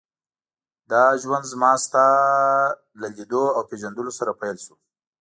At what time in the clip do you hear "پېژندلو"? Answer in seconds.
3.69-4.11